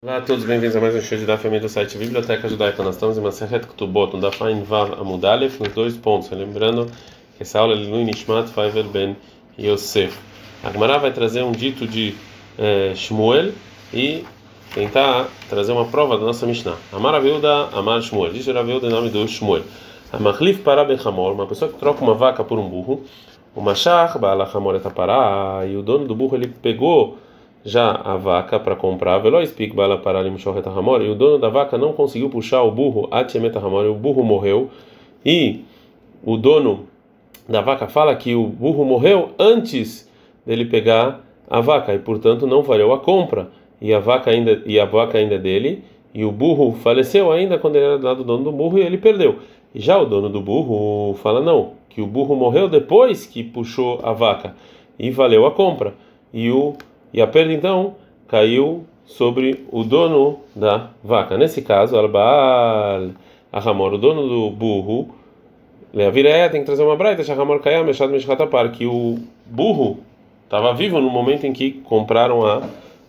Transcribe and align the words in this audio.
Olá 0.00 0.18
a 0.18 0.20
todos, 0.20 0.44
bem-vindos 0.44 0.76
a 0.76 0.80
mais 0.80 0.94
um 0.94 1.00
show 1.00 1.18
de 1.18 1.26
Daf 1.26 1.42
do 1.58 1.68
site 1.68 1.98
Biblioteca 1.98 2.48
Judaica. 2.48 2.84
Nós 2.84 2.94
estamos 2.94 3.18
em 3.18 3.20
Maseret 3.20 3.66
Ktubot, 3.66 4.14
no 4.14 4.20
Dafain 4.20 4.62
Vav 4.62 4.92
Amudalef, 4.92 5.58
nos 5.58 5.72
dois 5.72 5.96
pontos. 5.96 6.30
Lembrando 6.30 6.86
que 7.36 7.42
essa 7.42 7.58
aula 7.58 7.74
é 7.74 7.76
Lui 7.76 8.04
Nishmat 8.04 8.46
Faivel 8.46 8.84
Ben 8.84 9.16
Yosef. 9.58 10.16
A 10.62 10.70
Gemara 10.70 10.98
vai 10.98 11.12
trazer 11.12 11.42
um 11.42 11.50
dito 11.50 11.84
de 11.84 12.14
eh, 12.56 12.92
Shmuel 12.94 13.50
e 13.92 14.24
tentar 14.72 15.26
trazer 15.48 15.72
uma 15.72 15.86
prova 15.86 16.16
da 16.16 16.26
nossa 16.26 16.46
Mishnah. 16.46 16.76
Amar 16.92 17.16
Aviuda, 17.16 17.68
Amar 17.72 18.00
Shmuel. 18.00 18.32
Diz 18.32 18.48
Aviuda 18.48 18.86
em 18.86 18.90
nome 18.90 19.10
do 19.10 19.26
Shmuel. 19.26 19.64
Amachlif 20.12 20.62
para 20.62 20.84
Bechamor, 20.84 21.32
uma 21.32 21.46
pessoa 21.48 21.72
que 21.72 21.76
troca 21.76 22.04
uma 22.04 22.14
vaca 22.14 22.44
por 22.44 22.56
um 22.60 22.68
burro. 22.68 23.02
O 23.52 23.60
Mashach, 23.60 24.16
Baalachamor 24.16 24.76
Etapará, 24.76 25.66
e 25.66 25.76
o 25.76 25.82
dono 25.82 26.06
do 26.06 26.14
burro 26.14 26.36
ele 26.36 26.46
pegou 26.46 27.18
já 27.64 27.90
a 27.90 28.16
vaca 28.16 28.58
para 28.58 28.76
comprar, 28.76 29.18
veloz 29.18 29.50
pic 29.50 29.74
bala 29.74 29.98
paralim 29.98 30.36
ramor, 30.64 31.02
e 31.02 31.08
o 31.08 31.14
dono 31.14 31.38
da 31.38 31.48
vaca 31.48 31.76
não 31.76 31.92
conseguiu 31.92 32.30
puxar 32.30 32.62
o 32.62 32.70
burro 32.70 33.08
atiemeta 33.10 33.58
ramor, 33.58 33.84
e 33.84 33.88
o 33.88 33.94
burro 33.94 34.22
morreu, 34.22 34.70
e 35.24 35.64
o 36.24 36.36
dono 36.36 36.86
da 37.48 37.60
vaca 37.60 37.86
fala 37.86 38.14
que 38.14 38.34
o 38.34 38.44
burro 38.44 38.84
morreu 38.84 39.30
antes 39.38 40.08
dele 40.46 40.64
pegar 40.64 41.24
a 41.48 41.60
vaca 41.60 41.94
e 41.94 41.98
portanto 41.98 42.46
não 42.46 42.62
valeu 42.62 42.92
a 42.92 42.98
compra, 42.98 43.50
e 43.80 43.92
a 43.94 43.98
vaca 43.98 44.30
ainda 44.30 44.62
e 44.66 44.78
a 44.78 44.84
vaca 44.84 45.18
ainda 45.18 45.36
é 45.36 45.38
dele, 45.38 45.84
e 46.14 46.24
o 46.24 46.32
burro 46.32 46.72
faleceu 46.72 47.30
ainda 47.30 47.58
quando 47.58 47.76
ele 47.76 47.84
era 47.84 47.98
do 47.98 48.24
dono 48.24 48.44
do 48.44 48.52
burro 48.52 48.78
e 48.78 48.82
ele 48.82 48.98
perdeu. 48.98 49.36
E 49.74 49.80
já 49.80 49.98
o 49.98 50.06
dono 50.06 50.28
do 50.28 50.40
burro 50.40 51.14
fala 51.14 51.40
não, 51.40 51.72
que 51.88 52.00
o 52.00 52.06
burro 52.06 52.34
morreu 52.34 52.68
depois 52.68 53.26
que 53.26 53.42
puxou 53.42 54.00
a 54.02 54.12
vaca 54.12 54.54
e 54.98 55.10
valeu 55.10 55.46
a 55.46 55.50
compra. 55.50 55.94
E 56.32 56.50
o 56.50 56.74
e 57.12 57.20
a 57.20 57.26
perda 57.26 57.52
então 57.52 57.94
caiu 58.26 58.84
sobre 59.06 59.64
o 59.72 59.82
dono 59.82 60.40
da 60.54 60.90
vaca. 61.02 61.36
Nesse 61.38 61.62
caso, 61.62 61.96
Albal 61.96 63.10
Ahamor, 63.52 63.94
o 63.94 63.98
dono 63.98 64.28
do 64.28 64.50
burro, 64.50 65.08
Leavireia 65.92 66.50
tem 66.50 66.60
que 66.60 66.66
trazer 66.66 66.82
uma 66.82 66.96
braita, 66.96 67.24
Shahamor 67.24 67.60
Kayam, 67.60 67.84
Meshad 67.84 68.10
Meshchatapar, 68.10 68.70
que 68.70 68.86
o 68.86 69.18
burro 69.46 69.98
estava 70.44 70.74
vivo 70.74 71.00
no 71.00 71.08
momento 71.08 71.46
em 71.46 71.52
que 71.52 71.72
compraram 71.72 72.46
a 72.46 72.62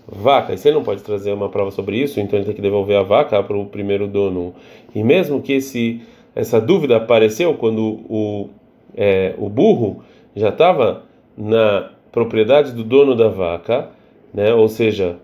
vaca. 0.07 0.53
E 0.53 0.57
se 0.57 0.69
ele 0.69 0.75
não 0.75 0.83
pode 0.83 1.03
trazer 1.03 1.33
uma 1.33 1.49
prova 1.49 1.71
sobre 1.71 1.97
isso, 1.97 2.19
então 2.19 2.39
ele 2.39 2.45
tem 2.45 2.55
que 2.55 2.61
devolver 2.61 2.97
a 2.97 3.03
vaca 3.03 3.43
para 3.43 3.57
o 3.57 3.65
primeiro 3.65 4.07
dono. 4.07 4.53
E 4.95 5.03
mesmo 5.03 5.41
que 5.41 5.53
esse, 5.53 6.02
essa 6.33 6.61
dúvida 6.61 6.97
apareceu 6.97 7.53
quando 7.55 7.99
o, 8.09 8.49
é, 8.95 9.35
o 9.37 9.49
burro 9.49 10.02
já 10.35 10.49
estava 10.49 11.03
na 11.37 11.91
propriedade 12.11 12.71
do 12.71 12.83
dono 12.83 13.15
da 13.15 13.27
vaca, 13.27 13.89
né? 14.33 14.53
Ou 14.53 14.67
seja, 14.67 15.17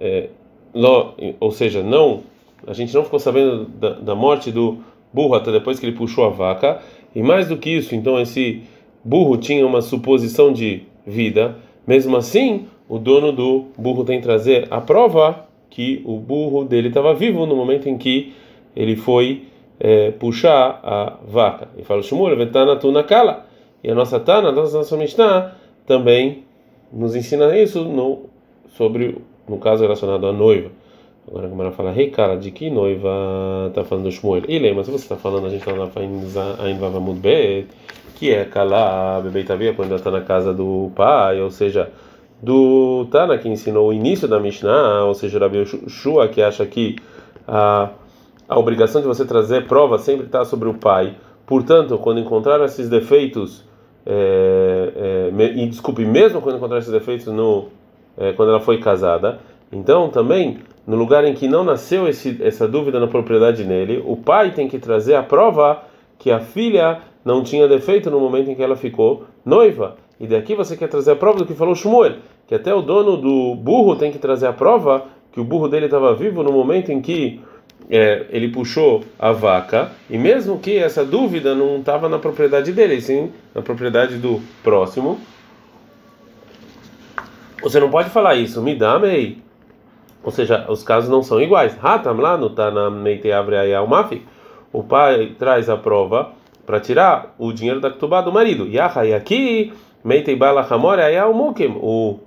é, 0.00 0.28
lo, 0.74 1.14
ou 1.40 1.50
seja, 1.50 1.82
não, 1.82 2.22
a 2.66 2.72
gente 2.72 2.94
não 2.94 3.04
ficou 3.04 3.18
sabendo 3.18 3.66
da, 3.66 3.90
da, 3.90 4.14
morte 4.14 4.50
do 4.50 4.78
burro 5.12 5.34
até 5.34 5.52
depois 5.52 5.78
que 5.78 5.86
ele 5.86 5.96
puxou 5.96 6.24
a 6.24 6.30
vaca. 6.30 6.80
E 7.14 7.22
mais 7.22 7.48
do 7.48 7.56
que 7.56 7.70
isso, 7.70 7.94
então 7.94 8.20
esse 8.20 8.62
burro 9.04 9.36
tinha 9.36 9.66
uma 9.66 9.82
suposição 9.82 10.52
de 10.52 10.82
vida. 11.06 11.56
Mesmo 11.86 12.16
assim, 12.16 12.66
o 12.88 12.98
dono 12.98 13.32
do 13.32 13.66
burro 13.78 14.04
tem 14.04 14.18
que 14.18 14.24
trazer 14.24 14.66
a 14.70 14.80
prova 14.80 15.46
que 15.70 16.02
o 16.04 16.18
burro 16.18 16.64
dele 16.64 16.88
estava 16.88 17.14
vivo 17.14 17.46
no 17.46 17.56
momento 17.56 17.88
em 17.88 17.98
que 17.98 18.32
ele 18.74 18.96
foi 18.96 19.44
é, 19.78 20.10
puxar 20.12 20.80
a 20.82 21.18
vaca. 21.26 21.68
E 21.76 21.82
fala 21.82 22.02
Shmuel, 22.02 22.36
vetana 22.36 22.76
tu 22.76 22.90
nakala. 22.90 23.46
E 23.82 23.90
a 23.90 23.94
nossa 23.94 24.18
Tana, 24.18 24.48
a 24.48 24.52
nossa 24.52 24.96
Mishnah, 24.96 25.54
também 25.86 26.44
nos 26.92 27.14
ensina 27.14 27.56
isso 27.56 27.84
no, 27.84 28.26
sobre, 28.76 29.18
no 29.48 29.58
caso 29.58 29.82
relacionado 29.82 30.26
à 30.26 30.32
noiva. 30.32 30.70
Agora 31.26 31.46
a 31.46 31.48
Gamara 31.48 31.72
fala, 31.72 31.90
rei 31.90 32.06
hey, 32.06 32.10
cara, 32.10 32.36
de 32.36 32.50
que 32.50 32.68
noiva 32.68 33.08
está 33.68 33.82
falando 33.82 34.04
do 34.04 34.12
Shmuel? 34.12 34.42
E 34.46 34.58
lembra, 34.58 34.84
se 34.84 34.90
você 34.90 35.04
está 35.04 35.16
falando, 35.16 35.46
a 35.46 35.48
gente 35.48 35.66
está 35.66 35.72
na 35.74 36.62
ainda 36.62 36.90
muito 37.00 37.20
bem, 37.20 37.66
que 38.14 38.30
é 38.30 38.44
Kalá, 38.44 39.20
Bebeitavia, 39.22 39.72
quando 39.72 39.88
ela 39.88 39.96
está 39.96 40.10
na 40.10 40.20
casa 40.20 40.52
do 40.52 40.90
pai, 40.94 41.40
ou 41.40 41.50
seja, 41.50 41.90
do 42.42 43.06
Tana 43.10 43.38
que 43.38 43.48
ensinou 43.48 43.88
o 43.88 43.92
início 43.92 44.28
da 44.28 44.38
Mishnah, 44.38 45.04
ou 45.04 45.14
seja, 45.14 45.38
Rabi 45.38 45.64
Shua, 45.88 46.28
que 46.28 46.42
acha 46.42 46.66
que 46.66 46.96
a, 47.48 47.90
a 48.46 48.58
obrigação 48.58 49.00
de 49.00 49.06
você 49.06 49.24
trazer 49.24 49.66
prova 49.66 49.98
sempre 49.98 50.26
está 50.26 50.44
sobre 50.44 50.68
o 50.68 50.74
pai. 50.74 51.16
Portanto, 51.46 51.96
quando 51.98 52.20
encontrar 52.20 52.62
esses 52.64 52.88
defeitos 52.88 53.64
é, 54.06 55.30
é, 55.36 55.44
e 55.56 55.66
desculpe, 55.66 56.04
mesmo 56.04 56.40
quando 56.40 56.56
encontrar 56.56 56.78
esses 56.78 56.90
defeitos 56.90 57.26
no, 57.26 57.68
é, 58.16 58.32
quando 58.32 58.50
ela 58.50 58.60
foi 58.60 58.78
casada, 58.78 59.40
então 59.72 60.08
também 60.08 60.58
no 60.86 60.96
lugar 60.96 61.24
em 61.24 61.34
que 61.34 61.48
não 61.48 61.64
nasceu 61.64 62.06
esse, 62.06 62.40
essa 62.42 62.68
dúvida 62.68 63.00
na 63.00 63.06
propriedade 63.06 63.64
nele, 63.64 64.02
o 64.04 64.16
pai 64.16 64.52
tem 64.52 64.68
que 64.68 64.78
trazer 64.78 65.14
a 65.14 65.22
prova 65.22 65.82
que 66.18 66.30
a 66.30 66.40
filha 66.40 67.00
não 67.24 67.42
tinha 67.42 67.66
defeito 67.66 68.10
no 68.10 68.20
momento 68.20 68.50
em 68.50 68.54
que 68.54 68.62
ela 68.62 68.76
ficou 68.76 69.24
noiva. 69.44 69.96
E 70.20 70.26
daqui 70.26 70.54
você 70.54 70.76
quer 70.76 70.88
trazer 70.88 71.12
a 71.12 71.16
prova 71.16 71.38
do 71.38 71.46
que 71.46 71.54
falou 71.54 71.74
Shmuel, 71.74 72.16
que 72.46 72.54
até 72.54 72.74
o 72.74 72.82
dono 72.82 73.16
do 73.16 73.54
burro 73.54 73.96
tem 73.96 74.12
que 74.12 74.18
trazer 74.18 74.46
a 74.46 74.52
prova 74.52 75.06
que 75.32 75.40
o 75.40 75.44
burro 75.44 75.68
dele 75.68 75.86
estava 75.86 76.14
vivo 76.14 76.42
no 76.42 76.52
momento 76.52 76.92
em 76.92 77.00
que 77.00 77.40
é, 77.90 78.26
ele 78.30 78.48
puxou 78.48 79.04
a 79.18 79.32
vaca, 79.32 79.92
e 80.08 80.16
mesmo 80.16 80.58
que 80.58 80.76
essa 80.76 81.04
dúvida 81.04 81.54
não 81.54 81.78
estava 81.78 82.08
na 82.08 82.18
propriedade 82.18 82.72
dele, 82.72 83.00
sim 83.00 83.32
na 83.54 83.62
propriedade 83.62 84.16
do 84.16 84.40
próximo, 84.62 85.18
você 87.62 87.80
não 87.80 87.90
pode 87.90 88.10
falar 88.10 88.34
isso, 88.34 88.62
me 88.62 88.74
dá 88.74 88.98
mei. 88.98 89.38
Ou 90.22 90.30
seja, 90.30 90.66
os 90.68 90.82
casos 90.82 91.10
não 91.10 91.22
são 91.22 91.40
iguais. 91.40 91.76
Hatam 91.82 92.16
lá 92.16 92.36
no 92.36 92.50
Tanameite 92.50 93.30
Avreayal 93.30 93.86
Mafi, 93.86 94.22
o 94.72 94.82
pai 94.82 95.34
traz 95.38 95.68
a 95.68 95.76
prova 95.76 96.32
para 96.66 96.80
tirar 96.80 97.34
o 97.38 97.52
dinheiro 97.52 97.80
da 97.80 97.90
Ktubá 97.90 98.22
do 98.22 98.32
marido. 98.32 98.66
Yahai 98.66 99.12
aqui, 99.12 99.72
Meitei 100.02 100.34
Bala 100.34 100.66
Hamor 100.68 100.98
Ayal 100.98 101.32
Mukim. 101.32 101.76
O 101.76 102.18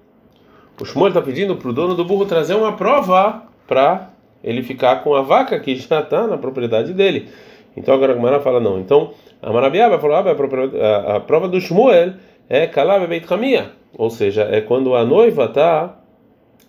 o 0.79 0.85
Shmuel 0.85 1.07
está 1.07 1.22
pedindo 1.22 1.56
para 1.56 1.69
o 1.69 1.74
dono 1.74 1.95
do 1.95 2.06
burro 2.06 2.25
trazer 2.25 2.53
uma 2.53 2.74
prova 2.74 3.41
para 3.68 4.09
ele 4.44 4.64
ficar 4.64 5.03
com 5.03 5.14
a 5.14 5.22
vaca 5.22 5.59
que 5.59 5.75
já 5.75 6.02
está 6.02 6.28
na 6.28 6.38
propriedade 6.38 6.94
dele. 6.94 7.30
Então 7.75 7.94
agora 7.94 8.14
a 8.14 8.16
Gamara 8.16 8.40
fala 8.40 8.59
não. 8.59 8.80
Então 8.80 9.12
a 9.42 9.52
Marabiaba 9.52 10.00
falou 10.00 10.18
ah, 10.18 11.16
a, 11.16 11.20
prova 11.20 11.48
do 11.48 11.59
Shmuel 11.62 12.14
é 12.50 12.66
Kalab 12.66 13.06
Beit 13.08 13.31
Hamia, 13.31 13.72
ou 13.96 14.09
seja, 14.09 14.48
é 14.52 14.62
quando 14.62 14.96
a 14.96 15.06
noiva 15.06 15.48
tá 15.48 16.00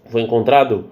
foi 0.06 0.23
encontrado 0.23 0.87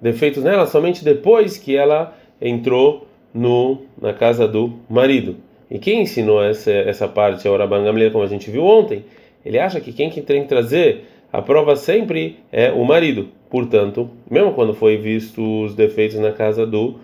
defeitos 0.00 0.42
nela 0.42 0.66
somente 0.66 1.04
depois 1.04 1.56
que 1.56 1.76
ela 1.76 2.14
entrou 2.40 3.06
no 3.32 3.82
na 4.00 4.12
casa 4.12 4.46
do 4.46 4.74
marido. 4.90 5.36
E 5.70 5.78
quem 5.78 6.02
ensinou 6.02 6.44
essa 6.44 6.70
essa 6.70 7.08
parte 7.08 7.48
é 7.48 7.50
o 7.50 7.56
Rabban 7.56 7.84
Gamliel, 7.84 8.10
como 8.10 8.24
a 8.24 8.28
gente 8.28 8.50
viu 8.50 8.64
ontem. 8.64 9.04
Ele 9.44 9.58
acha 9.58 9.80
que 9.80 9.92
quem 9.92 10.10
que 10.10 10.20
tem 10.20 10.42
que 10.42 10.48
trazer 10.48 11.06
a 11.32 11.40
prova 11.40 11.76
sempre 11.76 12.40
é 12.52 12.70
o 12.70 12.84
marido. 12.84 13.28
Portanto, 13.52 14.08
mesmo 14.30 14.54
quando 14.54 14.72
foi 14.72 14.96
visto 14.96 15.64
os 15.64 15.74
defeitos 15.74 16.18
na 16.18 16.32
casa 16.32 16.66
do 16.66 16.94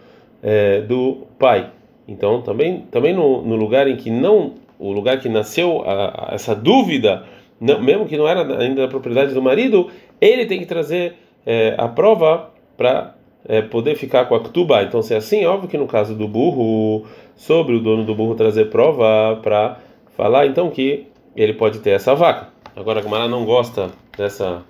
é, 0.43 0.81
do 0.81 1.27
pai, 1.39 1.69
então 2.09 2.41
também 2.41 2.87
também 2.91 3.13
no, 3.13 3.43
no, 3.43 3.55
lugar 3.55 3.87
em 3.87 3.97
que 3.97 4.11
não 4.11 4.55
o 4.79 4.91
lugar 4.91 5.21
que 5.21 5.29
nasceu 5.29 5.83
a, 5.85 6.31
a, 6.31 6.35
essa 6.35 6.55
dúvida, 6.55 7.25
não, 7.61 7.83
mesmo 7.83 8.07
que 8.07 8.17
não 8.17 8.27
era 8.27 8.41
ainda 8.63 8.81
da 8.81 8.89
propriedade 8.89 9.35
do 9.35 9.43
marido, 9.43 9.91
ele 10.19 10.47
tem 10.47 10.59
que 10.59 10.65
trazer 10.65 11.17
é, 11.45 11.75
a 11.77 11.87
prova 11.87 12.49
para 12.79 13.15
é, 13.47 13.61
poder 13.61 13.97
ficar 13.97 14.25
com 14.25 14.35
a 14.35 14.41
ktuba. 14.41 14.83
Então, 14.85 15.03
se 15.03 15.13
é 15.13 15.19
assim, 15.19 15.45
óbvio 15.45 15.69
que 15.69 15.77
no 15.77 15.87
caso 15.87 16.15
do 16.15 16.27
burro, 16.27 17.05
sobre 17.37 17.75
o 17.75 17.81
dono 17.81 18.07
do 18.07 18.15
burro 18.15 18.35
trazer 18.35 18.71
prova 18.71 19.39
para 19.43 19.77
falar, 20.17 20.47
então 20.47 20.71
que 20.71 21.09
ele 21.37 21.53
pode 21.53 21.81
ter 21.81 21.91
essa 21.91 22.15
vaca. 22.15 22.49
Agora 22.75 23.01
a 23.01 23.03
Gamara 23.03 23.29
não 23.29 23.45
gosta 23.45 23.91
dessa 24.17 24.63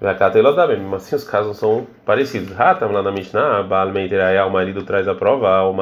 é, 0.00 0.14
prova. 0.14 0.76
Mesmo 0.76 0.96
assim, 0.96 1.14
os 1.14 1.24
casos 1.24 1.56
são 1.56 1.86
parecidos. 2.04 2.56
Lá 2.56 3.02
na 3.02 3.12
Mishnah, 3.12 3.62
o 4.46 4.50
marido 4.50 4.82
traz 4.82 5.06
a 5.06 5.14
prova, 5.14 5.62
o 5.64 5.72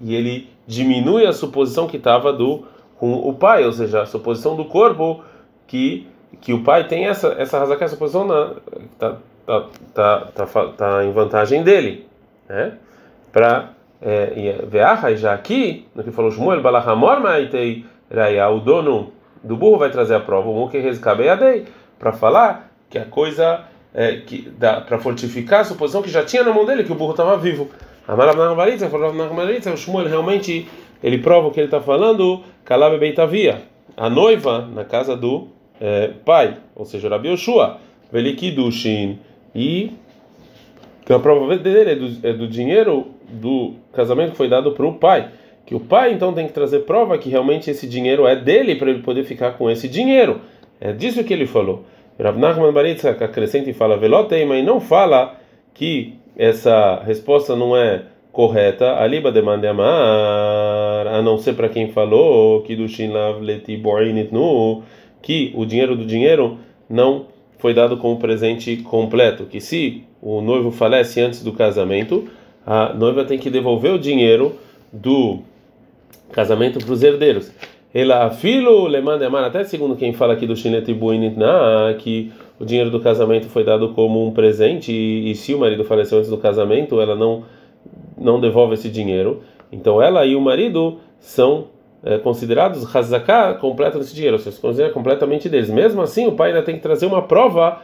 e 0.00 0.14
ele 0.14 0.50
diminui 0.66 1.26
a 1.26 1.32
suposição 1.32 1.86
que 1.86 1.96
estava 1.96 2.32
do 2.32 2.64
com 2.98 3.12
o 3.12 3.34
pai, 3.34 3.64
ou 3.64 3.72
seja, 3.72 4.02
a 4.02 4.06
suposição 4.06 4.56
do 4.56 4.64
corpo 4.64 5.22
que 5.66 6.08
que 6.40 6.52
o 6.52 6.62
pai 6.62 6.86
tem 6.86 7.06
essa 7.06 7.28
essa 7.38 7.58
razão 7.58 7.76
que 7.76 7.84
essa 7.84 7.94
suposição 7.94 8.26
na 8.26 8.54
tá 8.98 9.16
tá, 9.46 9.64
tá 9.94 10.20
tá, 10.34 10.66
tá, 10.76 11.04
em 11.04 11.12
vantagem 11.12 11.62
dele, 11.62 12.06
né? 12.48 12.74
Para 13.32 13.70
é, 14.02 14.64
ver 14.66 14.80
já 15.16 15.32
aqui 15.32 15.86
no 15.94 16.02
que 16.02 16.10
falou 16.10 16.30
Shmuel 16.30 16.62
Balahamor 16.62 17.20
Maitei 17.20 17.84
Raya, 18.12 18.48
o 18.48 18.60
dono 18.60 19.12
do 19.42 19.56
burro 19.56 19.78
vai 19.78 19.90
trazer 19.90 20.14
a 20.14 20.20
prova, 20.20 20.48
o 20.48 20.54
Muke 20.54 20.78
Rezkabei 20.78 21.28
para 21.98 22.12
falar 22.12 22.72
que 22.88 22.98
a 22.98 23.04
coisa 23.04 23.64
é, 23.94 24.16
que 24.16 24.48
dá 24.58 24.80
para 24.80 24.98
fortificar 24.98 25.60
a 25.60 25.64
suposição 25.64 26.02
que 26.02 26.10
já 26.10 26.24
tinha 26.24 26.44
na 26.44 26.52
mão 26.52 26.64
dele 26.64 26.84
que 26.84 26.92
o 26.92 26.94
burro 26.94 27.12
estava 27.12 27.36
vivo. 27.36 27.70
Amarav 28.06 28.36
Narvaritza 28.36 28.88
falou 28.88 29.12
Narvaritza, 29.12 29.72
o 29.72 29.76
Shmuel 29.76 30.06
realmente 30.06 30.68
ele 31.02 31.18
prova 31.18 31.48
o 31.48 31.50
que 31.50 31.60
ele 31.60 31.66
está 31.66 31.80
falando, 31.80 32.42
Beitavia, 32.98 33.62
a 33.96 34.08
noiva 34.08 34.68
na 34.72 34.84
casa 34.84 35.16
do 35.16 35.48
é, 35.80 36.12
pai, 36.24 36.56
ou 36.74 36.84
seja, 36.84 37.08
Rabi 37.08 37.28
Yoshua, 37.28 37.78
Velikidushin, 38.12 39.18
E 39.54 39.92
a 41.08 41.18
prova 41.18 41.56
dele 41.56 41.90
é 41.90 41.94
do, 41.94 42.26
é 42.26 42.32
do 42.32 42.48
dinheiro 42.48 43.08
do 43.28 43.74
casamento 43.92 44.32
que 44.32 44.36
foi 44.36 44.48
dado 44.48 44.72
para 44.72 44.86
o 44.86 44.94
pai. 44.94 45.30
Que 45.64 45.74
o 45.74 45.80
pai 45.80 46.12
então 46.12 46.32
tem 46.32 46.46
que 46.46 46.52
trazer 46.52 46.80
prova 46.80 47.18
que 47.18 47.28
realmente 47.28 47.70
esse 47.70 47.88
dinheiro 47.88 48.26
é 48.26 48.36
dele 48.36 48.76
para 48.76 48.90
ele 48.90 49.02
poder 49.02 49.24
ficar 49.24 49.52
com 49.52 49.68
esse 49.70 49.88
dinheiro. 49.88 50.40
É 50.80 50.92
disso 50.92 51.24
que 51.24 51.32
ele 51.32 51.46
falou. 51.46 51.84
Rav 52.18 52.38
Nachman 52.38 52.72
Baritzak 52.72 53.22
acrescenta 53.22 53.68
e 53.68 53.74
fala 53.74 53.96
velotei, 53.96 54.44
mas 54.44 54.64
não 54.64 54.80
fala 54.80 55.38
que 55.74 56.14
essa 56.36 57.02
resposta 57.04 57.54
não 57.54 57.76
é 57.76 58.04
correta. 58.32 58.96
Aliba 58.96 59.32
demanda 59.32 59.70
amar, 59.70 61.06
a 61.06 61.22
não 61.22 61.38
ser 61.38 61.54
para 61.54 61.68
quem 61.68 61.88
falou 61.92 62.62
que 62.62 62.76
do 62.76 62.86
no 64.32 64.82
que 65.22 65.52
o 65.54 65.64
dinheiro 65.64 65.96
do 65.96 66.04
dinheiro 66.04 66.58
não 66.88 67.26
foi 67.58 67.74
dado 67.74 67.96
como 67.96 68.18
presente 68.18 68.76
completo. 68.76 69.44
Que 69.44 69.60
se 69.60 70.04
o 70.22 70.40
noivo 70.40 70.70
falece 70.70 71.20
antes 71.20 71.42
do 71.42 71.52
casamento, 71.52 72.28
a 72.66 72.92
noiva 72.92 73.24
tem 73.24 73.38
que 73.38 73.50
devolver 73.50 73.92
o 73.92 73.98
dinheiro 73.98 74.56
do 74.92 75.40
casamento 76.32 76.78
para 76.78 76.92
os 76.92 77.02
herdeiros. 77.02 77.50
Ela 77.98 78.28
filo 78.28 78.86
le 78.88 79.00
manda 79.00 79.26
amar 79.26 79.42
até 79.42 79.64
segundo 79.64 79.96
quem 79.96 80.12
fala 80.12 80.34
aqui 80.34 80.46
do 80.46 80.54
Shinlet 80.54 80.86
na 81.34 81.94
que 81.98 82.30
o 82.60 82.64
dinheiro 82.66 82.90
do 82.90 83.00
casamento 83.00 83.46
foi 83.46 83.64
dado 83.64 83.94
como 83.94 84.22
um 84.22 84.32
presente 84.32 84.92
e, 84.92 85.30
e, 85.30 85.34
se 85.34 85.54
o 85.54 85.58
marido 85.58 85.82
faleceu 85.82 86.18
antes 86.18 86.28
do 86.28 86.36
casamento, 86.36 87.00
ela 87.00 87.16
não 87.16 87.44
não 88.18 88.38
devolve 88.38 88.74
esse 88.74 88.90
dinheiro. 88.90 89.40
Então 89.72 90.02
ela 90.02 90.26
e 90.26 90.36
o 90.36 90.40
marido 90.42 90.98
são 91.18 91.68
é, 92.04 92.18
considerados 92.18 92.94
hazaká 92.94 93.54
completa 93.54 93.98
desse 93.98 94.14
dinheiro, 94.14 94.36
ou 94.36 94.40
seja, 94.40 94.56
se 94.56 94.60
considera 94.60 94.92
completamente 94.92 95.48
deles. 95.48 95.70
Mesmo 95.70 96.02
assim, 96.02 96.26
o 96.26 96.32
pai 96.32 96.50
ainda 96.50 96.60
tem 96.60 96.74
que 96.74 96.82
trazer 96.82 97.06
uma 97.06 97.22
prova 97.22 97.80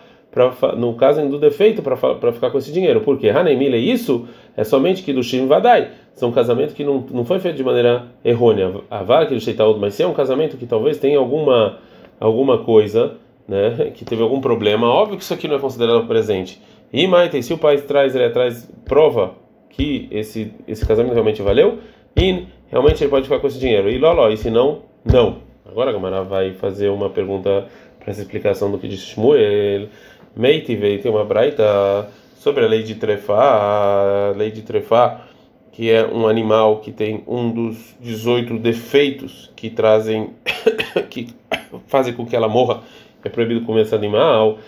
no 0.79 0.95
caso 0.95 1.27
do 1.29 1.39
defeito 1.39 1.83
para 1.83 2.33
ficar 2.33 2.51
com 2.51 2.59
esse 2.59 2.73
dinheiro. 2.73 3.03
Por 3.03 3.19
quê? 3.19 3.29
Hanemile, 3.29 3.77
isso 3.77 4.27
é 4.57 4.65
somente 4.65 5.03
que 5.03 5.13
do 5.13 5.23
Shim 5.23 5.47
Vadai. 5.47 5.91
São 6.15 6.31
um 6.31 6.33
casamento 6.33 6.75
que 6.75 6.85
não, 6.85 7.05
não 7.11 7.25
foi 7.25 7.39
feito 7.39 7.57
de 7.57 7.65
maneira 7.65 8.07
errônea. 8.25 8.75
A 8.91 9.03
vara 9.03 9.27
que 9.27 9.35
ele 9.35 9.79
mas 9.79 9.95
se 9.95 10.03
é 10.03 10.07
um 10.07 10.15
casamento 10.15 10.57
que 10.57 10.67
talvez 10.67 10.99
tenha 10.99 11.19
alguma 11.19 11.79
alguma 12.19 12.59
coisa, 12.59 13.17
né, 13.49 13.91
que 13.95 14.05
teve 14.05 14.23
algum 14.23 14.41
problema, 14.41 14.87
óbvio 14.87 15.17
que 15.17 15.25
isso 15.25 15.35
aqui 15.35 15.49
não 15.49 15.57
é 15.57 15.59
considerado 15.59 16.07
presente. 16.07 16.61
E 16.93 17.07
Maite, 17.07 17.43
se 17.43 17.53
o 17.53 17.59
pai 17.59 17.79
traz, 17.79 18.15
ele 18.15 18.29
traz 18.31 18.71
prova 18.85 19.35
que 19.69 20.09
esse 20.11 20.53
esse 20.69 20.87
casamento 20.87 21.15
realmente 21.15 21.43
valeu, 21.43 21.79
e 22.17 22.47
realmente 22.69 23.03
ele 23.03 23.11
pode 23.11 23.25
ficar 23.25 23.41
com 23.41 23.47
esse 23.47 23.59
dinheiro. 23.59 23.91
E 23.91 23.99
loló, 23.99 24.29
e 24.31 24.37
se 24.37 24.51
não, 24.51 24.83
não. 25.05 25.39
Agora 25.67 25.91
a 25.91 25.93
Gamara 25.93 26.23
vai 26.23 26.53
fazer 26.53 26.91
uma 26.91 27.09
pergunta 27.09 27.67
para 27.99 28.11
essa 28.11 28.21
explicação 28.21 28.71
do 28.71 28.79
que 28.79 28.89
disse 28.89 29.07
Shmuel. 29.07 29.89
Meite 30.35 30.75
veio 30.75 31.01
tem 31.01 31.11
uma 31.11 31.25
braita 31.25 32.09
sobre 32.37 32.65
a 32.65 32.69
lei 32.69 32.83
de 32.83 32.95
trefá, 32.95 34.31
a 34.31 34.37
lei 34.37 34.51
de 34.51 34.63
trefá, 34.63 35.27
que 35.71 35.91
é 35.91 36.07
um 36.07 36.27
animal 36.27 36.81
que 36.81 36.91
tem 36.91 37.23
um 37.27 37.51
dos 37.51 37.97
18 38.01 38.59
defeitos 38.59 39.51
que 39.55 39.71
trazem 39.71 40.31
que 41.09 41.29
fazem 41.87 42.15
com 42.15 42.27
que 42.27 42.35
ela 42.35 42.49
morra. 42.49 42.83
É 43.25 43.29
proibido 43.29 43.65
comer 43.65 43.83
esse 43.83 43.95
animal. 43.95 44.59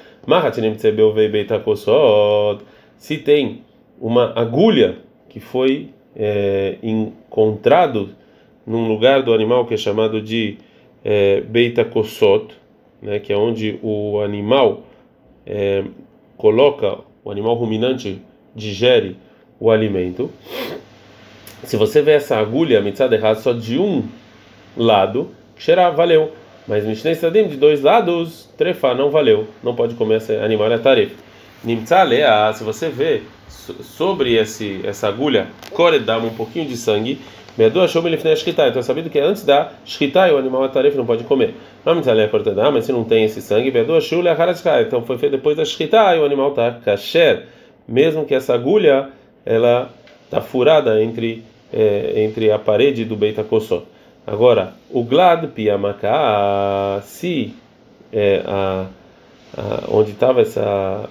Se 2.96 3.18
tem 3.18 3.62
uma 4.00 4.32
agulha 4.38 4.98
que 5.28 5.40
foi 5.40 5.90
é, 6.14 6.78
encontrado 6.82 8.10
num 8.66 8.86
lugar 8.86 9.22
do 9.22 9.34
animal 9.34 9.66
que 9.66 9.74
é 9.74 9.76
chamado 9.76 10.22
de 10.22 10.58
é, 11.04 11.40
Beita 11.40 11.84
Kosot, 11.84 12.54
né, 13.02 13.18
que 13.18 13.32
é 13.32 13.36
onde 13.36 13.78
o 13.82 14.20
animal 14.20 14.84
é, 15.46 15.84
coloca, 16.36 16.98
o 17.24 17.30
animal 17.30 17.54
ruminante 17.54 18.20
digere 18.54 19.16
o 19.58 19.70
alimento. 19.70 20.30
Se 21.64 21.76
você 21.76 22.02
vê 22.02 22.12
essa 22.12 22.36
agulha, 22.36 22.80
mitzad 22.80 23.12
errado, 23.12 23.40
só 23.40 23.52
de 23.52 23.78
um 23.78 24.04
lado, 24.76 25.30
xerá, 25.56 25.90
valeu. 25.90 26.32
Mas 26.66 26.84
Mishnei 26.84 27.14
Sadim, 27.14 27.46
de 27.46 27.56
dois 27.56 27.82
lados, 27.82 28.48
trefa, 28.56 28.94
não 28.94 29.10
valeu. 29.10 29.46
Não 29.62 29.74
pode 29.74 29.94
comer 29.94 30.16
esse 30.16 30.34
animal, 30.36 30.72
é 30.72 30.78
tarefa. 30.78 31.14
Nimtzalea, 31.62 32.52
se 32.52 32.62
você 32.62 32.88
vê 32.90 33.22
sobre 33.48 34.34
esse, 34.34 34.80
essa 34.84 35.08
agulha, 35.08 35.48
dá 36.04 36.18
um 36.18 36.30
pouquinho 36.30 36.66
de 36.66 36.76
sangue, 36.76 37.18
Medu 37.56 37.80
achou 37.80 38.06
ele 38.06 38.16
Então 38.16 38.80
é 38.80 38.82
sabido 38.82 39.08
que 39.08 39.18
antes 39.18 39.44
da 39.44 39.70
shkita 39.84 40.32
o 40.32 40.38
animal 40.38 40.64
atarefa 40.64 40.96
não 40.96 41.06
pode 41.06 41.24
comer. 41.24 41.54
Mas 41.84 42.84
se 42.84 42.92
não 42.92 43.04
tem 43.04 43.24
esse 43.24 43.40
sangue, 43.40 43.70
Medu 43.70 43.94
achou 43.94 44.22
Então 44.82 45.02
foi 45.02 45.18
feito 45.18 45.32
depois 45.32 45.56
da 45.56 45.64
shkita 45.64 46.18
o 46.18 46.24
animal 46.24 46.50
está 46.50 46.72
kasher. 46.72 47.46
Mesmo 47.86 48.24
que 48.24 48.34
essa 48.34 48.54
agulha 48.54 49.08
ela 49.44 49.90
está 50.24 50.40
furada 50.40 51.02
entre 51.02 51.44
é, 51.72 52.22
entre 52.22 52.50
a 52.50 52.58
parede 52.58 53.04
do 53.04 53.16
Beit 53.16 53.38
HaKosot. 53.40 53.84
Agora, 54.26 54.72
o 54.90 55.02
glad 55.02 55.48
piamaka, 55.48 57.02
se 57.02 57.54
é, 58.12 58.42
a, 58.46 58.86
a, 59.56 59.84
onde 59.88 60.12
estava 60.12 60.40
essa 60.40 61.08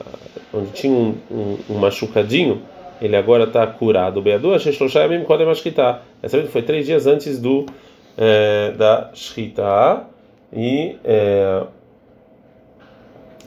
onde 0.53 0.71
tinha 0.71 0.93
um, 0.93 1.15
um, 1.29 1.57
um 1.69 1.77
machucadinho, 1.77 2.61
ele 3.01 3.15
agora 3.15 3.43
está 3.43 3.65
curado. 3.65 4.21
Beadu, 4.21 4.57
Sheshloshaim 4.59 5.23
Kodem 5.23 5.49
Ashkita. 5.49 6.01
Essa 6.21 6.37
vez 6.37 6.51
foi 6.51 6.61
três 6.61 6.85
dias 6.85 7.07
antes 7.07 7.39
do 7.39 7.65
é, 8.17 8.71
da 8.71 9.09
Shkita. 9.13 10.05
E 10.51 10.97
é, 11.03 11.63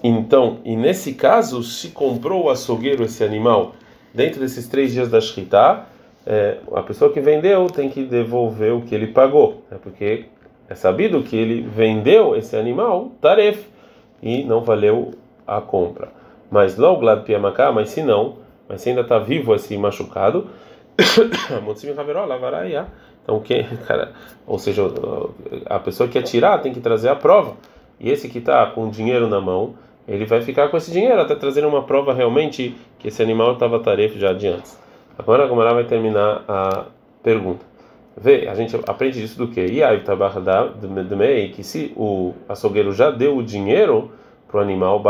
então, 0.02 0.58
e 0.64 0.76
nesse 0.76 1.14
caso, 1.14 1.62
se 1.62 1.88
comprou 1.88 2.44
o 2.44 2.50
açougueiro 2.50 3.04
esse 3.04 3.24
animal 3.24 3.74
dentro 4.12 4.40
desses 4.40 4.66
três 4.68 4.92
dias 4.92 5.08
da 5.08 5.20
Shkita, 5.20 5.84
é, 6.26 6.58
a 6.74 6.82
pessoa 6.82 7.12
que 7.12 7.20
vendeu 7.20 7.66
tem 7.66 7.88
que 7.88 8.02
devolver 8.02 8.72
o 8.72 8.82
que 8.82 8.94
ele 8.94 9.08
pagou, 9.08 9.62
né? 9.70 9.78
porque 9.80 10.24
é 10.68 10.74
sabido 10.74 11.22
que 11.22 11.36
ele 11.36 11.62
vendeu 11.62 12.34
esse 12.34 12.56
animal 12.56 13.12
taref 13.20 13.64
e 14.22 14.42
não 14.42 14.62
valeu 14.62 15.12
a 15.46 15.60
compra. 15.60 16.08
Mas 16.50 16.76
logo 16.76 17.02
lá 17.02 17.16
piamaká, 17.16 17.70
mas 17.70 17.90
se 17.90 18.02
não, 18.02 18.38
mas 18.68 18.80
se 18.80 18.88
ainda 18.88 19.02
está 19.02 19.18
vivo 19.18 19.54
esse 19.54 19.76
machucado, 19.76 20.48
então 23.22 23.40
quem, 23.40 23.64
cara, 23.86 24.12
ou 24.46 24.58
seja, 24.58 24.82
a 25.66 25.78
pessoa 25.78 26.08
que 26.08 26.14
quer 26.14 26.22
tirar 26.22 26.58
tem 26.58 26.72
que 26.72 26.80
trazer 26.80 27.08
a 27.08 27.16
prova. 27.16 27.56
E 27.98 28.10
esse 28.10 28.28
que 28.28 28.38
está 28.38 28.66
com 28.66 28.88
o 28.88 28.90
dinheiro 28.90 29.28
na 29.28 29.40
mão, 29.40 29.74
ele 30.06 30.24
vai 30.24 30.40
ficar 30.40 30.68
com 30.68 30.76
esse 30.76 30.90
dinheiro 30.90 31.20
até 31.20 31.34
trazer 31.34 31.64
uma 31.64 31.82
prova 31.82 32.12
realmente 32.14 32.76
que 32.98 33.08
esse 33.08 33.22
animal 33.22 33.54
estava 33.54 33.80
tarefa 33.80 34.18
já 34.18 34.32
de. 34.32 34.54
Agora 35.18 35.44
a 35.44 35.46
Gomara 35.46 35.74
vai 35.74 35.84
terminar 35.84 36.44
a 36.46 36.84
pergunta. 37.22 37.64
Vê, 38.16 38.48
a 38.48 38.54
gente 38.54 38.74
aprende 38.86 39.20
disso 39.20 39.36
do 39.36 39.48
que? 39.48 39.64
E 39.64 39.82
aí, 39.82 40.02
que 41.50 41.62
se 41.62 41.92
o 41.96 42.34
açougueiro 42.48 42.92
já 42.92 43.10
deu 43.10 43.36
o 43.36 43.42
dinheiro 43.42 44.10
para 44.48 44.58
o 44.58 44.60
animal, 44.60 45.00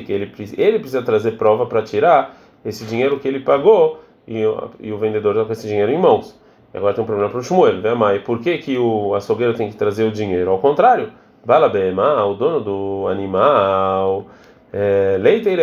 que 0.00 0.12
ele, 0.12 0.32
ele 0.56 0.78
precisa 0.78 1.02
trazer 1.02 1.32
prova 1.32 1.66
para 1.66 1.82
tirar 1.82 2.36
esse 2.64 2.84
dinheiro 2.84 3.18
que 3.18 3.26
ele 3.26 3.40
pagou 3.40 4.00
e, 4.26 4.42
e 4.80 4.92
o 4.92 4.98
vendedor 4.98 5.34
está 5.34 5.44
com 5.44 5.52
esse 5.52 5.66
dinheiro 5.66 5.90
em 5.90 5.98
mãos. 5.98 6.38
Agora 6.74 6.94
tem 6.94 7.02
um 7.02 7.06
problema 7.06 7.28
para 7.28 7.38
o 7.38 7.42
Shmuel, 7.42 7.82
né? 7.82 7.94
Mas 7.94 8.22
por 8.22 8.38
que, 8.38 8.56
que 8.58 8.78
o 8.78 9.14
açougueiro 9.14 9.54
tem 9.54 9.68
que 9.68 9.76
trazer 9.76 10.04
o 10.04 10.10
dinheiro? 10.10 10.50
Ao 10.50 10.58
contrário, 10.58 11.12
Bala 11.44 11.68
Bema, 11.68 12.24
o 12.24 12.34
dono 12.34 12.60
do 12.60 13.08
animal, 13.08 14.26
é, 14.72 15.18
leite 15.20 15.48
ele 15.48 15.62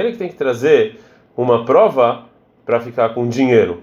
ele 0.00 0.12
que 0.12 0.18
tem 0.18 0.28
que 0.28 0.34
trazer 0.34 1.00
uma 1.36 1.64
prova 1.64 2.24
para 2.66 2.80
ficar 2.80 3.14
com 3.14 3.26
dinheiro, 3.26 3.82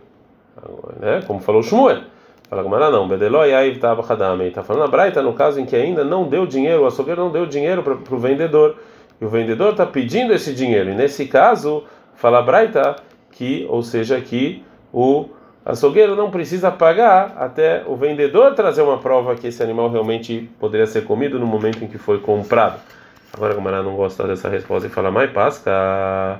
né? 0.99 1.21
Como 1.25 1.39
falou 1.39 1.61
o 1.61 1.63
Shmuel. 1.63 2.01
Fala 2.55 2.63
Gumara 2.63 2.89
não, 2.89 3.05
Bedeloi 3.05 3.53
aí 3.53 3.77
tava 3.77 4.01
Hadamei. 4.01 4.47
Está 4.47 4.63
falando 4.63 4.85
a 4.85 4.87
Braita 4.87 5.21
no 5.21 5.33
caso 5.33 5.59
em 5.59 5.65
que 5.65 5.75
ainda 5.75 6.05
não 6.05 6.29
deu 6.29 6.47
dinheiro, 6.47 6.83
o 6.83 6.85
açougueiro 6.85 7.21
não 7.21 7.29
deu 7.29 7.45
dinheiro 7.45 7.83
para 7.83 8.15
o 8.15 8.17
vendedor. 8.17 8.77
E 9.19 9.25
o 9.25 9.27
vendedor 9.27 9.71
está 9.71 9.85
pedindo 9.85 10.33
esse 10.33 10.53
dinheiro. 10.55 10.89
E 10.89 10.95
nesse 10.95 11.25
caso, 11.25 11.83
fala 12.15 12.39
a 12.39 12.41
Braita 12.41 12.95
que, 13.29 13.67
ou 13.69 13.83
seja, 13.83 14.21
que 14.21 14.63
o 14.93 15.25
açougueiro 15.65 16.15
não 16.15 16.31
precisa 16.31 16.71
pagar 16.71 17.35
até 17.37 17.83
o 17.85 17.97
vendedor 17.97 18.53
trazer 18.53 18.83
uma 18.83 18.99
prova 18.99 19.35
que 19.35 19.47
esse 19.47 19.61
animal 19.61 19.89
realmente 19.89 20.49
poderia 20.57 20.87
ser 20.87 21.03
comido 21.03 21.37
no 21.37 21.45
momento 21.45 21.83
em 21.83 21.87
que 21.87 21.97
foi 21.97 22.19
comprado. 22.19 22.79
Agora 23.33 23.51
a 23.51 23.55
Gumara 23.57 23.83
não 23.83 23.97
gosta 23.97 24.25
dessa 24.25 24.47
resposta 24.47 24.87
e 24.87 24.89
fala, 24.89 25.11
mais 25.11 25.29
pasca. 25.29 26.39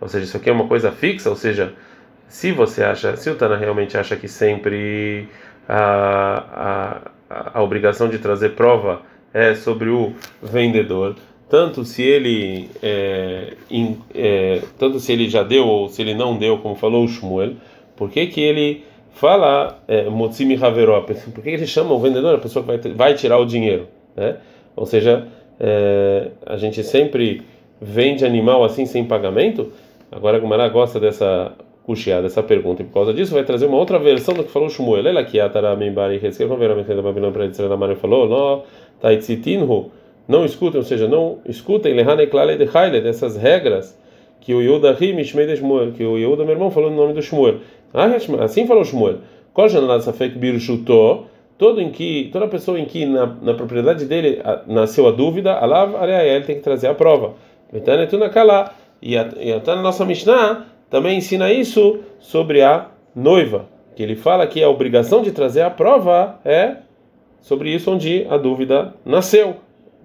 Ou 0.00 0.06
seja, 0.06 0.26
isso 0.26 0.36
aqui 0.36 0.48
é 0.48 0.52
uma 0.52 0.68
coisa 0.68 0.92
fixa, 0.92 1.28
ou 1.28 1.34
seja, 1.34 1.74
se 2.28 2.52
você 2.52 2.82
acha, 2.82 3.16
se 3.16 3.30
o 3.30 3.34
Tana 3.34 3.56
realmente 3.56 3.96
acha 3.96 4.16
que 4.16 4.28
sempre 4.28 5.28
a, 5.68 7.02
a, 7.28 7.58
a 7.58 7.62
obrigação 7.62 8.08
de 8.08 8.18
trazer 8.18 8.50
prova 8.50 9.02
é 9.32 9.54
sobre 9.54 9.88
o 9.88 10.12
vendedor, 10.42 11.16
tanto 11.48 11.84
se 11.84 12.02
ele 12.02 12.70
é, 12.82 13.54
in, 13.70 13.98
é, 14.14 14.62
tanto 14.78 14.98
se 14.98 15.12
ele 15.12 15.28
já 15.28 15.42
deu 15.42 15.66
ou 15.66 15.88
se 15.88 16.02
ele 16.02 16.14
não 16.14 16.36
deu, 16.36 16.58
como 16.58 16.74
falou 16.74 17.04
o 17.04 17.08
Shmuel, 17.08 17.54
por 17.94 18.10
que 18.10 18.26
que 18.26 18.40
ele 18.40 18.84
fala 19.12 19.78
é, 19.86 20.08
Motzimi 20.08 20.62
Haveró? 20.62 21.02
Por 21.02 21.42
que 21.42 21.50
ele 21.50 21.66
chama 21.66 21.92
o 21.92 21.98
vendedor, 21.98 22.34
a 22.34 22.38
pessoa 22.38 22.64
que 22.64 22.76
vai, 22.76 22.94
vai 22.94 23.14
tirar 23.14 23.38
o 23.38 23.46
dinheiro, 23.46 23.88
né? 24.16 24.36
Ou 24.74 24.86
seja, 24.86 25.26
é, 25.58 26.30
a 26.44 26.56
gente 26.56 26.82
sempre 26.82 27.42
vende 27.80 28.24
animal 28.24 28.64
assim 28.64 28.84
sem 28.84 29.04
pagamento? 29.04 29.72
Agora 30.10 30.36
a 30.36 30.40
Gumara 30.40 30.68
gosta 30.68 31.00
dessa 31.00 31.52
cuxiada, 31.86 32.22
dessa 32.22 32.42
pergunta, 32.42 32.82
e 32.82 32.84
por 32.84 32.94
causa 32.94 33.14
disso 33.14 33.32
vai 33.32 33.44
trazer 33.44 33.66
uma 33.66 33.76
outra 33.76 33.96
versão 33.96 34.34
do 34.34 34.42
que 34.42 34.50
falou 34.50 34.68
Shmuel. 34.68 35.06
Ela 35.06 35.24
que 35.24 35.38
Ataramembari 35.38 36.16
Hezkel, 36.16 36.48
vamos 36.48 36.60
ver 36.60 36.72
a 36.72 36.74
mensagem 36.74 36.96
da 36.96 37.02
Babilônia 37.02 37.32
para 37.32 37.46
dizer 37.46 37.68
na 37.68 37.76
Maria 37.76 37.94
falou, 37.94 38.28
não, 38.28 38.64
Taitzitinhu, 39.00 39.92
não 40.26 40.44
escutem, 40.44 40.78
ou 40.78 40.84
seja, 40.84 41.06
não 41.06 41.38
escutem 41.46 41.94
Lehane 41.94 42.26
Klale 42.26 42.56
de 42.56 42.68
Haile, 42.76 43.00
dessas 43.00 43.36
regras 43.36 43.96
que 44.40 44.52
o 44.52 44.60
Yehuda 44.60 44.92
ri 44.92 45.12
Mishmei 45.12 45.46
de 45.46 45.56
Shmuel, 45.56 45.92
que 45.92 46.04
o 46.04 46.18
Yehuda, 46.18 46.44
meu 46.44 46.54
irmão, 46.54 46.72
falou 46.72 46.90
no 46.90 46.96
nome 46.96 47.12
do 47.12 47.22
Shmuel. 47.22 47.58
Ah, 47.94 48.06
assim 48.40 48.66
falou 48.66 48.84
Shmuel. 48.84 49.18
Todo 51.58 51.80
em 51.80 51.90
que, 51.90 52.28
toda 52.32 52.48
pessoa 52.48 52.78
em 52.78 52.84
que 52.84 53.06
na, 53.06 53.26
na 53.40 53.54
propriedade 53.54 54.04
dele 54.04 54.42
nasceu 54.66 55.06
a 55.06 55.10
dúvida, 55.10 55.54
Alav 55.54 55.94
ele 56.04 56.44
tem 56.44 56.56
que 56.56 56.62
trazer 56.62 56.88
a 56.88 56.94
prova. 56.94 57.34
E 59.00 59.16
até 59.16 59.74
na 59.74 59.82
nossa 59.82 60.04
Mishnah 60.04 60.66
também 60.90 61.18
ensina 61.18 61.52
isso 61.52 62.00
sobre 62.18 62.62
a 62.62 62.88
noiva, 63.14 63.66
que 63.94 64.02
ele 64.02 64.16
fala 64.16 64.46
que 64.46 64.62
a 64.62 64.68
obrigação 64.68 65.22
de 65.22 65.32
trazer 65.32 65.62
a 65.62 65.70
prova 65.70 66.38
é 66.44 66.76
sobre 67.40 67.70
isso 67.70 67.90
onde 67.90 68.26
a 68.28 68.36
dúvida 68.36 68.94
nasceu, 69.04 69.56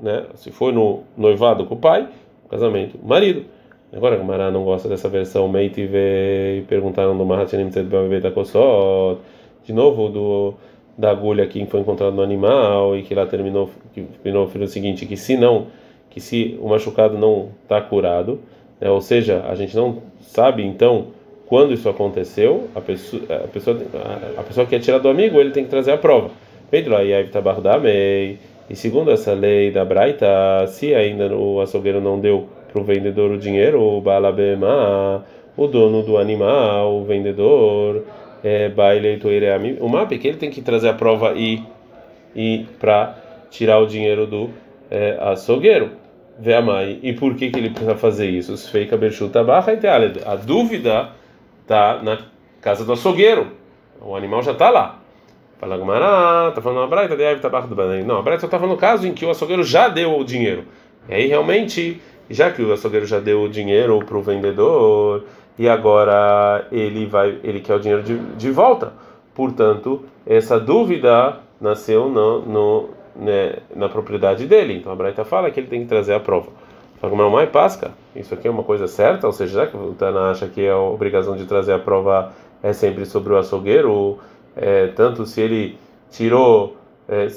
né? 0.02 0.26
Se 0.36 0.52
foi 0.52 0.72
no 0.72 1.04
noivado 1.18 1.66
com 1.66 1.76
o 1.76 1.78
pai, 1.78 2.08
casamento, 2.50 3.00
marido. 3.04 3.46
Agora 3.94 4.20
a 4.20 4.24
Mará 4.24 4.50
não 4.50 4.64
gosta 4.64 4.88
dessa 4.88 5.10
versão 5.10 5.50
Meiti 5.50 5.82
e 5.82 6.64
perguntaram 6.68 7.18
do 7.18 7.26
Mahatinim 7.26 7.70
Tzedbavetakossot, 7.70 9.20
de 9.66 9.74
novo 9.74 10.08
do 10.08 10.54
da 10.98 11.12
agulha 11.12 11.48
que 11.48 11.66
foi 11.66 11.80
encontrada 11.80 12.16
no 12.16 12.22
animal 12.22 12.96
e 12.98 13.04
que 13.04 13.16
lá 13.16 13.26
terminou 13.26 13.70
que 13.94 14.04
terminou 14.24 14.46
o 14.46 14.68
seguinte 14.68 15.06
que 15.06 15.18
se 15.18 15.36
não 15.36 15.68
que 16.10 16.20
se 16.20 16.58
o 16.62 16.68
machucado 16.68 17.18
não 17.18 17.50
está 17.64 17.82
curado 17.82 18.40
né, 18.82 18.90
ou 18.90 19.00
seja 19.00 19.46
a 19.48 19.54
gente 19.54 19.76
não 19.76 20.02
sabe 20.22 20.64
então 20.64 21.08
quando 21.46 21.74
isso 21.74 21.88
aconteceu 21.88 22.68
a 22.74 22.82
pessoa 22.82 23.22
a 23.30 23.48
pessoa 23.48 23.78
a 24.38 24.44
pessoa 24.44 24.66
que 24.66 24.76
é 24.76 24.80
tirar 24.80 24.98
do 24.98 25.08
amigo 25.08 25.40
ele 25.40 25.52
tem 25.52 25.64
que 25.64 25.70
trazer 25.70 25.92
a 25.92 25.98
prova. 25.98 26.32
Pedro 26.72 26.96
aí 26.96 27.12
e 28.70 28.76
segundo 28.76 29.12
essa 29.12 29.34
lei 29.34 29.70
da 29.70 29.86
Braita 29.86 30.66
se 30.68 30.96
ainda 30.96 31.36
o 31.36 31.62
açougueiro 31.62 32.02
não 32.02 32.20
deu 32.20 32.48
para 32.72 32.82
o 32.82 32.86
vendedor 32.86 33.32
o 33.32 33.38
dinheiro 33.38 33.82
o 33.82 34.02
balabema 34.02 35.26
o 35.56 35.68
dono 35.68 36.02
do 36.02 36.18
animal 36.18 36.96
o 36.96 37.04
vendedor 37.04 38.06
é, 38.44 38.70
baile 38.70 39.20
o 39.80 39.90
mapa 39.90 40.18
que 40.18 40.28
ele 40.28 40.38
tem 40.38 40.50
que 40.50 40.62
trazer 40.62 40.90
a 40.90 40.94
prova 40.94 41.34
e 41.36 41.62
e 42.34 42.66
para 42.80 43.18
tirar 43.50 43.80
o 43.80 43.86
dinheiro 43.86 44.26
do 44.26 44.50
é, 44.90 45.18
açougueiro 45.20 46.01
vê 46.42 46.56
a 46.56 46.62
mãe 46.62 47.00
e 47.04 47.14
por 47.14 47.36
que 47.36 47.52
que 47.52 47.60
ele 47.60 47.70
precisa 47.70 47.96
fazer 47.96 48.28
isso? 48.28 48.52
Os 48.52 48.68
fake 48.68 48.98
berchuta 48.98 49.44
barra 49.44 49.74
a 50.26 50.36
dúvida 50.36 51.10
tá 51.68 52.00
na 52.02 52.18
casa 52.60 52.84
do 52.84 52.94
açougueiro. 52.94 53.48
O 54.02 54.16
animal 54.16 54.42
já 54.42 54.52
está 54.52 54.72
lá. 54.72 55.00
Fala 55.60 55.78
Gumara 55.78 56.52
tá 56.52 56.60
falando 56.60 56.80
uma 56.80 56.88
braita 56.88 57.16
de 57.16 57.36
tá 57.36 57.60
do 57.60 57.76
não 58.04 58.18
a 58.18 58.22
braita 58.24 58.46
está 58.46 58.58
falando 58.58 58.74
no 58.74 58.80
caso 58.80 59.08
em 59.08 59.14
que 59.14 59.24
o 59.24 59.30
açougueiro 59.30 59.64
já 59.64 59.88
deu 59.88 60.18
o 60.18 60.24
dinheiro. 60.24 60.66
E 61.08 61.14
aí 61.14 61.28
realmente 61.28 62.02
já 62.28 62.50
que 62.50 62.64
o 62.64 62.74
açougueiro 62.74 63.06
já 63.06 63.20
deu 63.20 63.44
o 63.44 63.50
dinheiro 63.50 64.00
para 64.04 64.18
o 64.18 64.24
vendedor 64.24 65.26
e 65.60 65.70
agora 65.70 66.68
ele 66.72 67.06
vai, 67.06 67.38
ele 67.44 67.60
quer 67.60 67.76
o 67.76 67.80
dinheiro 67.80 68.02
de, 68.02 68.18
de 68.18 68.50
volta. 68.50 68.94
Portanto, 69.36 70.04
essa 70.26 70.60
dúvida 70.60 71.38
nasceu 71.60 72.10
no, 72.10 72.42
no 72.42 72.90
né, 73.16 73.58
na 73.76 73.90
propriedade 73.90 74.46
dele. 74.46 74.78
Então 74.78 74.92
a 74.92 74.96
Braita 74.96 75.24
fala 75.24 75.52
que 75.52 75.60
ele 75.60 75.68
tem 75.68 75.82
que 75.82 75.88
trazer 75.88 76.14
a 76.14 76.20
prova. 76.20 76.50
Fala 77.00 77.16
como 77.16 77.30
mãe 77.30 77.48
pasca. 77.48 77.92
Isso 78.16 78.34
aqui 78.34 78.48
é 78.48 78.52
uma 78.52 78.64
coisa 78.64 78.88
certa, 78.88 79.26
ou 79.26 79.34
seja, 79.34 79.62
já 79.62 79.68
que 79.68 79.76
o 79.76 79.94
Tana 79.94 80.32
acha 80.32 80.48
que 80.48 80.68
a 80.68 80.78
obrigação 80.78 81.36
de 81.36 81.46
trazer 81.46 81.74
a 81.74 81.80
prova 81.80 82.32
é 82.62 82.74
sempre 82.74 83.06
sobre 83.06 83.34
o 83.34 83.38
açougueiro, 83.38 84.20
é, 84.56 84.88
tanto 84.88 85.26
se 85.26 85.42
ele 85.42 85.78
tirou, 86.12 86.78
é, 87.10 87.28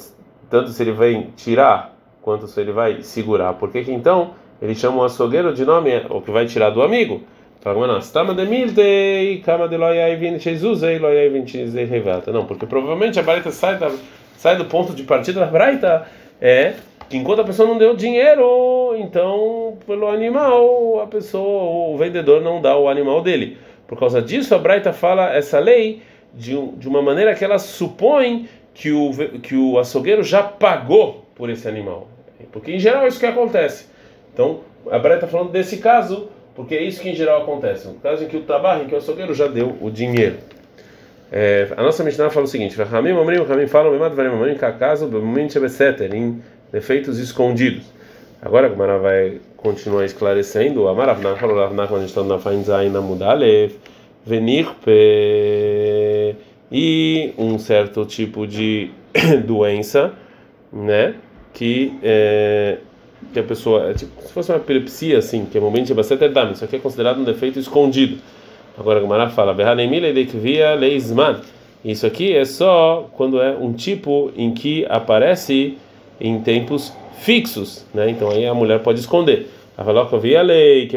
tanto 0.50 0.70
se 0.70 0.82
ele 0.82 0.92
vai 0.92 1.28
tirar, 1.36 1.94
quanto 2.20 2.46
se 2.46 2.60
ele 2.60 2.72
vai 2.72 3.02
segurar. 3.02 3.54
Por 3.54 3.70
que, 3.70 3.80
então 3.90 4.32
ele 4.60 4.74
chama 4.74 4.98
o 4.98 5.04
açougueiro 5.04 5.54
de 5.54 5.64
nome, 5.64 5.90
o 6.10 6.20
que 6.20 6.30
vai 6.30 6.46
tirar 6.46 6.70
do 6.70 6.82
amigo? 6.82 7.22
Não, 12.30 12.44
porque 12.44 12.66
provavelmente 12.66 13.18
a 13.18 13.22
Braita 13.22 13.50
sai, 13.50 13.78
da, 13.78 13.90
sai 14.36 14.56
do 14.56 14.64
ponto 14.64 14.92
de 14.92 15.02
partida 15.02 15.40
da 15.40 15.46
Braita 15.46 16.06
é 16.40 16.74
que 17.08 17.16
enquanto 17.16 17.40
a 17.40 17.44
pessoa 17.44 17.68
não 17.68 17.78
deu 17.78 17.94
dinheiro, 17.94 18.96
então 18.98 19.76
pelo 19.86 20.08
animal 20.08 21.00
a 21.00 21.06
pessoa, 21.06 21.94
o 21.94 21.96
vendedor 21.96 22.42
não 22.42 22.60
dá 22.60 22.76
o 22.76 22.88
animal 22.88 23.22
dele. 23.22 23.58
Por 23.86 23.98
causa 23.98 24.20
disso 24.22 24.54
a 24.54 24.58
Braita 24.58 24.92
fala 24.92 25.34
essa 25.34 25.58
lei 25.58 26.02
de, 26.32 26.54
de 26.76 26.88
uma 26.88 27.02
maneira 27.02 27.34
que 27.34 27.44
ela 27.44 27.58
supõe 27.58 28.48
que 28.72 28.90
o, 28.90 29.10
que 29.40 29.56
o 29.56 29.78
açougueiro 29.78 30.22
já 30.22 30.42
pagou 30.42 31.24
por 31.34 31.48
esse 31.50 31.68
animal. 31.68 32.08
Porque 32.52 32.72
em 32.72 32.78
geral 32.78 33.04
é 33.04 33.08
isso 33.08 33.20
que 33.20 33.26
acontece. 33.26 33.86
Então 34.32 34.60
a 34.90 34.98
Braita 34.98 35.26
está 35.26 35.38
falando 35.38 35.50
desse 35.50 35.78
caso 35.78 36.28
porque 36.54 36.74
é 36.74 36.82
isso 36.82 37.00
que 37.00 37.08
em 37.08 37.14
geral 37.14 37.42
acontece. 37.42 37.88
No 37.88 37.94
caso 37.94 38.24
em 38.24 38.28
que 38.28 38.36
o 38.36 38.42
tabarro, 38.42 38.84
em 38.84 38.86
que 38.86 38.94
o 38.94 38.98
açougueiro 38.98 39.34
já 39.34 39.46
deu 39.46 39.76
o 39.80 39.90
dinheiro. 39.90 40.38
É, 41.36 41.66
a 41.76 41.82
nossa 41.82 42.04
Mishnah 42.04 42.30
fala 42.30 42.44
o 42.44 42.48
seguinte: 42.48 42.80
Ramim, 42.80 43.12
Mamrim, 43.12 43.42
Ramim 43.42 43.66
falam, 43.66 43.90
Memad, 43.90 44.14
Varim, 44.14 44.28
Mamrim, 44.28 44.54
Kakazo, 44.54 45.08
Mamrim, 45.08 45.50
Chebeseter, 45.50 46.14
em 46.14 46.40
defeitos 46.70 47.18
escondidos. 47.18 47.82
Agora 48.40 48.68
a 48.68 48.70
Gemara 48.70 48.98
vai 48.98 49.40
continuar 49.56 50.04
esclarecendo. 50.04 50.86
A 50.86 50.94
Maravna 50.94 51.34
falou, 51.34 51.56
Ravna, 51.56 51.88
quando 51.88 52.02
a 52.02 52.06
gente 52.06 52.10
está 52.10 52.22
na 52.22 52.38
Fainzai, 52.38 52.88
na 52.88 53.00
Mudalev, 53.00 53.74
Venirpe, 54.24 54.92
e 56.70 57.34
um 57.36 57.58
certo 57.58 58.04
tipo 58.04 58.46
de 58.46 58.92
doença, 59.44 60.12
né? 60.72 61.16
Que. 61.52 61.98
É, 62.00 62.78
que 63.32 63.40
a 63.40 63.42
pessoa, 63.42 63.90
é 63.90 63.94
tipo, 63.94 64.22
se 64.22 64.32
fosse 64.32 64.52
uma 64.52 64.58
epilepsia 64.58 65.18
assim, 65.18 65.46
que 65.46 65.58
é 65.58 65.60
momento 65.60 65.86
de 65.86 65.94
bastante 65.94 66.28
dama, 66.28 66.52
isso 66.52 66.64
aqui 66.64 66.76
é 66.76 66.78
considerado 66.78 67.18
um 67.18 67.24
defeito 67.24 67.58
escondido. 67.58 68.18
Agora 68.76 68.98
a 68.98 69.02
fala, 69.30 69.52
leisman. 70.74 71.36
Isso 71.84 72.06
aqui 72.06 72.34
é 72.34 72.44
só 72.44 73.08
quando 73.12 73.40
é 73.40 73.50
um 73.50 73.72
tipo 73.72 74.32
em 74.36 74.52
que 74.52 74.86
aparece 74.88 75.76
em 76.20 76.40
tempos 76.40 76.92
fixos, 77.18 77.84
né? 77.94 78.10
Então 78.10 78.30
aí 78.30 78.46
a 78.46 78.54
mulher 78.54 78.80
pode 78.80 79.00
esconder. 79.00 79.48
A 79.76 79.82
lei, 80.42 80.86
que 80.86 80.96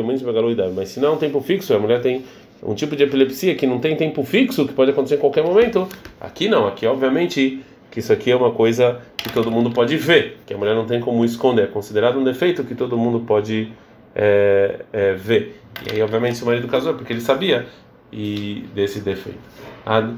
mas 0.74 0.89
se 0.89 1.00
não 1.00 1.10
é 1.10 1.12
um 1.12 1.17
tempo 1.17 1.41
fixo, 1.41 1.74
a 1.74 1.79
mulher 1.79 2.01
tem 2.01 2.24
um 2.63 2.74
tipo 2.74 2.96
de 2.96 3.03
epilepsia 3.03 3.55
que 3.55 3.67
não 3.67 3.79
tem 3.79 3.96
tempo 3.96 4.24
fixo, 4.24 4.65
que 4.65 4.74
pode 4.74 4.91
acontecer 4.91 5.15
em 5.15 5.19
qualquer 5.19 5.43
momento. 5.43 5.88
Aqui 6.19 6.48
não, 6.48 6.67
aqui 6.67 6.86
obviamente 6.86 7.60
que 7.91 8.00
isso 8.00 8.13
aqui 8.13 8.31
é 8.31 8.36
uma 8.36 8.51
coisa 8.51 9.00
que 9.17 9.31
todo 9.31 9.50
mundo 9.50 9.72
pode 9.72 9.96
ver, 9.98 10.38
que 10.46 10.53
a 10.53 10.57
mulher 10.57 10.75
não 10.75 10.86
tem 10.86 11.00
como 11.00 11.24
esconder, 11.25 11.63
é 11.63 11.67
considerado 11.67 12.19
um 12.19 12.24
defeito 12.24 12.63
que 12.63 12.75
todo 12.75 12.98
mundo 12.98 13.22
pode 13.22 13.72
é, 14.16 14.86
é. 14.94 15.16
E 15.86 15.94
aí, 15.94 16.02
obviamente, 16.02 16.38
se 16.38 16.44
o 16.44 16.46
marido 16.46 16.68
casou, 16.68 16.96
porque 16.96 17.14
ele 17.14 17.22
sabia 17.22 17.68
e 18.12 18.66
desse 18.74 19.02
defeito. 19.02 19.40
Ad, 19.86 20.14